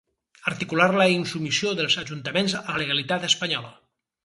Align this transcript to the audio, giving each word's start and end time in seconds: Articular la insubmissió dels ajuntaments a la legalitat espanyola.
Articular 0.51 0.87
la 0.99 1.07
insubmissió 1.17 1.75
dels 1.81 1.99
ajuntaments 2.05 2.57
a 2.63 2.65
la 2.73 2.81
legalitat 2.85 3.31
espanyola. 3.31 3.73